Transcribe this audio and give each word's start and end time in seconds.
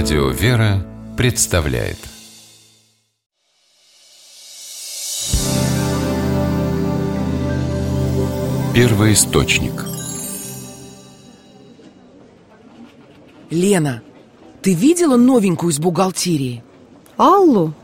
Радио 0.00 0.28
«Вера» 0.28 0.86
представляет 1.16 1.98
Первый 8.72 9.14
источник 9.14 9.72
Лена, 13.50 14.02
ты 14.62 14.72
видела 14.72 15.16
новенькую 15.16 15.72
из 15.72 15.80
бухгалтерии? 15.80 16.62
Аллу? 17.16 17.74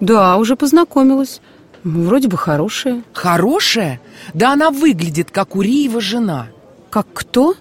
Да, 0.00 0.36
уже 0.36 0.56
познакомилась 0.56 1.40
Вроде 1.84 2.28
бы 2.28 2.36
хорошая 2.36 3.02
Хорошая? 3.14 4.02
Да 4.34 4.52
она 4.52 4.70
выглядит, 4.70 5.30
как 5.30 5.56
Уриева 5.56 6.02
жена 6.02 6.48
Как 6.90 7.06
кто? 7.14 7.54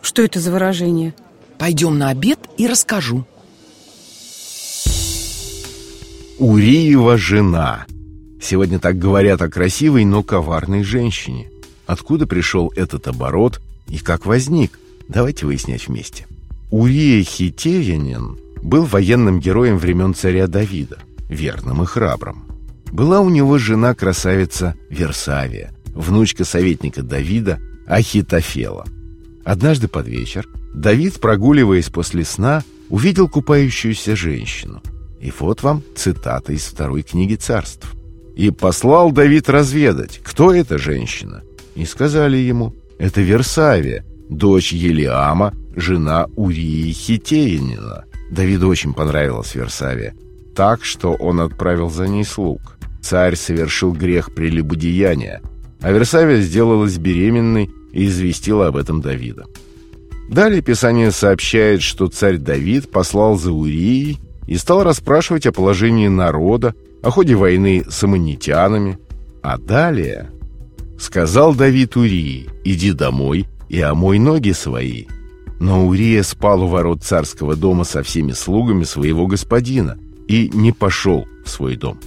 Что 0.00 0.22
это 0.22 0.40
за 0.40 0.50
выражение? 0.50 1.12
Пойдем 1.58 1.98
на 1.98 2.10
обед 2.10 2.38
и 2.56 2.66
расскажу. 2.66 3.26
Уриева 6.38 7.18
жена. 7.18 7.86
Сегодня 8.40 8.78
так 8.78 8.96
говорят 8.96 9.42
о 9.42 9.48
красивой, 9.48 10.04
но 10.04 10.22
коварной 10.22 10.84
женщине. 10.84 11.50
Откуда 11.86 12.26
пришел 12.26 12.72
этот 12.76 13.08
оборот 13.08 13.60
и 13.88 13.98
как 13.98 14.24
возник? 14.24 14.78
Давайте 15.08 15.46
выяснять 15.46 15.88
вместе. 15.88 16.26
Урия 16.70 17.24
Хитеянин 17.24 18.38
был 18.62 18.84
военным 18.84 19.40
героем 19.40 19.78
времен 19.78 20.14
царя 20.14 20.46
Давида 20.46 20.98
Верным 21.28 21.82
и 21.82 21.86
храбрым. 21.86 22.44
Была 22.92 23.20
у 23.20 23.28
него 23.28 23.58
жена-красавица 23.58 24.74
Версавия, 24.88 25.72
внучка 25.94 26.44
советника 26.44 27.02
Давида 27.02 27.58
Ахитофела. 27.86 28.86
Однажды 29.48 29.88
под 29.88 30.06
вечер 30.06 30.46
Давид, 30.74 31.20
прогуливаясь 31.20 31.88
после 31.88 32.26
сна, 32.26 32.62
увидел 32.90 33.30
купающуюся 33.30 34.14
женщину. 34.14 34.82
И 35.22 35.32
вот 35.38 35.62
вам 35.62 35.82
цитата 35.96 36.52
из 36.52 36.64
второй 36.66 37.02
книги 37.02 37.34
царств. 37.34 37.90
«И 38.36 38.50
послал 38.50 39.10
Давид 39.10 39.48
разведать, 39.48 40.20
кто 40.22 40.52
эта 40.52 40.76
женщина. 40.76 41.42
И 41.74 41.86
сказали 41.86 42.36
ему, 42.36 42.74
это 42.98 43.22
Версавия, 43.22 44.04
дочь 44.28 44.72
Елиама, 44.72 45.54
жена 45.74 46.26
Урии 46.36 46.92
Хитеянина. 46.92 48.04
Давиду 48.30 48.68
очень 48.68 48.92
понравилась 48.92 49.54
Версавия, 49.54 50.14
так, 50.54 50.84
что 50.84 51.14
он 51.14 51.40
отправил 51.40 51.88
за 51.88 52.06
ней 52.06 52.24
слуг. 52.24 52.76
Царь 53.00 53.34
совершил 53.34 53.94
грех 53.94 54.34
прелюбодеяния, 54.34 55.40
а 55.80 55.90
Версавия 55.90 56.42
сделалась 56.42 56.98
беременной 56.98 57.70
и 57.92 58.06
известила 58.06 58.68
об 58.68 58.76
этом 58.76 59.00
Давида. 59.00 59.46
Далее 60.28 60.60
Писание 60.60 61.10
сообщает, 61.10 61.82
что 61.82 62.08
царь 62.08 62.36
Давид 62.36 62.90
послал 62.90 63.38
за 63.38 63.50
Урией 63.52 64.18
и 64.46 64.56
стал 64.56 64.82
расспрашивать 64.82 65.46
о 65.46 65.52
положении 65.52 66.08
народа, 66.08 66.74
о 67.02 67.10
ходе 67.10 67.34
войны 67.34 67.84
с 67.88 68.02
аммонитянами. 68.02 68.98
А 69.42 69.56
далее 69.56 70.30
сказал 70.98 71.54
Давид 71.54 71.96
Урии, 71.96 72.48
иди 72.64 72.92
домой 72.92 73.46
и 73.68 73.80
омой 73.80 74.18
ноги 74.18 74.52
свои. 74.52 75.06
Но 75.60 75.86
Урия 75.86 76.22
спал 76.22 76.62
у 76.62 76.66
ворот 76.66 77.02
царского 77.02 77.56
дома 77.56 77.84
со 77.84 78.02
всеми 78.02 78.32
слугами 78.32 78.84
своего 78.84 79.26
господина 79.26 79.98
и 80.28 80.50
не 80.52 80.72
пошел 80.72 81.26
в 81.44 81.48
свой 81.48 81.76
дом. 81.76 81.98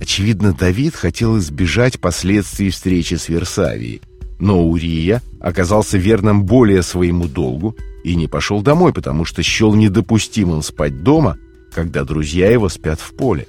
Очевидно, 0.00 0.52
Давид 0.52 0.94
хотел 0.94 1.38
избежать 1.38 2.00
последствий 2.00 2.70
встречи 2.70 3.14
с 3.14 3.28
Версавией. 3.28 4.00
Но 4.38 4.66
Урия 4.66 5.22
оказался 5.40 5.98
верным 5.98 6.44
более 6.44 6.82
своему 6.82 7.28
долгу 7.28 7.76
и 8.04 8.16
не 8.16 8.26
пошел 8.26 8.62
домой, 8.62 8.92
потому 8.92 9.24
что 9.24 9.42
счел 9.42 9.74
недопустимым 9.74 10.62
спать 10.62 11.02
дома, 11.02 11.38
когда 11.72 12.04
друзья 12.04 12.50
его 12.50 12.68
спят 12.68 13.00
в 13.00 13.12
поле. 13.14 13.46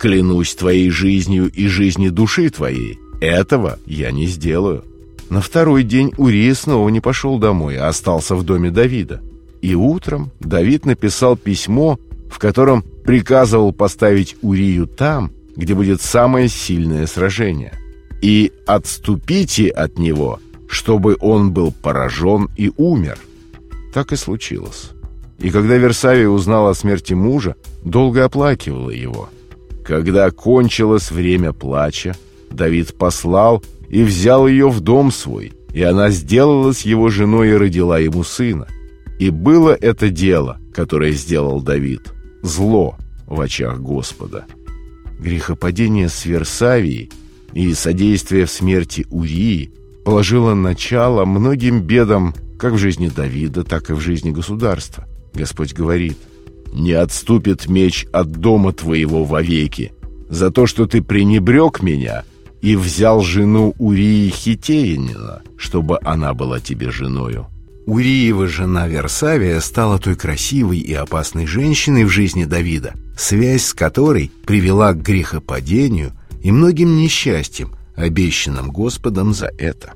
«Клянусь 0.00 0.54
твоей 0.54 0.88
жизнью 0.90 1.50
и 1.50 1.66
жизнью 1.66 2.10
души 2.10 2.48
твоей, 2.48 2.98
этого 3.20 3.78
я 3.84 4.10
не 4.10 4.26
сделаю». 4.26 4.84
На 5.28 5.40
второй 5.40 5.84
день 5.84 6.12
Урия 6.16 6.54
снова 6.54 6.88
не 6.88 7.00
пошел 7.00 7.38
домой, 7.38 7.76
а 7.76 7.88
остался 7.88 8.34
в 8.34 8.42
доме 8.42 8.70
Давида. 8.70 9.20
И 9.62 9.74
утром 9.74 10.32
Давид 10.40 10.86
написал 10.86 11.36
письмо, 11.36 12.00
в 12.30 12.38
котором 12.38 12.82
приказывал 12.82 13.72
поставить 13.72 14.36
Урию 14.42 14.86
там, 14.86 15.30
где 15.54 15.74
будет 15.74 16.00
самое 16.00 16.48
сильное 16.48 17.06
сражение. 17.06 17.74
И 18.22 18.52
отступите 18.66 19.68
от 19.68 19.98
него, 19.98 20.40
чтобы 20.68 21.16
он 21.20 21.52
был 21.52 21.72
поражен 21.72 22.48
и 22.56 22.70
умер. 22.76 23.18
Так 23.94 24.12
и 24.12 24.16
случилось. 24.16 24.90
И 25.38 25.50
когда 25.50 25.76
Версавия 25.76 26.28
узнала 26.28 26.70
о 26.70 26.74
смерти 26.74 27.14
мужа, 27.14 27.56
долго 27.82 28.24
оплакивала 28.24 28.90
его. 28.90 29.30
Когда 29.84 30.30
кончилось 30.30 31.10
время 31.10 31.52
плача, 31.52 32.14
Давид 32.50 32.94
послал 32.96 33.64
и 33.88 34.02
взял 34.02 34.46
ее 34.46 34.68
в 34.68 34.80
дом 34.80 35.10
свой, 35.10 35.52
и 35.72 35.82
она 35.82 36.10
сделалась 36.10 36.82
его 36.82 37.08
женой 37.08 37.50
и 37.50 37.54
родила 37.54 37.98
ему 37.98 38.22
сына. 38.22 38.68
И 39.18 39.30
было 39.30 39.74
это 39.74 40.10
дело, 40.10 40.58
которое 40.74 41.12
сделал 41.12 41.62
Давид, 41.62 42.12
зло 42.42 42.96
в 43.26 43.40
очах 43.40 43.80
Господа 43.80 44.44
грехопадение 45.20 46.08
с 46.08 46.24
Версавией 46.24 47.10
и 47.52 47.72
содействие 47.74 48.46
в 48.46 48.50
смерти 48.50 49.06
Урии 49.10 49.72
положило 50.04 50.54
начало 50.54 51.24
многим 51.24 51.82
бедам 51.82 52.34
как 52.58 52.74
в 52.74 52.78
жизни 52.78 53.08
Давида, 53.08 53.64
так 53.64 53.90
и 53.90 53.94
в 53.94 54.00
жизни 54.00 54.30
государства. 54.30 55.06
Господь 55.34 55.72
говорит, 55.72 56.18
«Не 56.72 56.92
отступит 56.92 57.68
меч 57.68 58.06
от 58.12 58.30
дома 58.32 58.72
твоего 58.72 59.24
вовеки 59.24 59.92
за 60.28 60.50
то, 60.50 60.66
что 60.66 60.86
ты 60.86 61.02
пренебрег 61.02 61.82
меня 61.82 62.24
и 62.60 62.76
взял 62.76 63.22
жену 63.22 63.74
Урии 63.78 64.28
Хитеянина, 64.28 65.42
чтобы 65.56 65.98
она 66.02 66.34
была 66.34 66.60
тебе 66.60 66.90
женою». 66.90 67.46
Уриева 67.86 68.46
жена 68.46 68.86
Версавия 68.86 69.58
стала 69.60 69.98
той 69.98 70.14
красивой 70.14 70.78
и 70.78 70.92
опасной 70.92 71.46
женщиной 71.46 72.04
в 72.04 72.10
жизни 72.10 72.44
Давида, 72.44 72.94
связь 73.18 73.64
с 73.64 73.74
которой 73.74 74.30
привела 74.46 74.92
к 74.92 75.02
грехопадению 75.02 76.12
и 76.40 76.50
многим 76.50 76.96
несчастьям, 76.96 77.74
обещанным 77.96 78.70
Господом 78.70 79.34
за 79.34 79.46
это. 79.58 79.94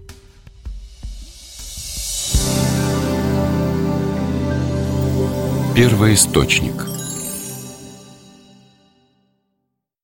Первый 5.75 6.15
источник– 6.15 6.87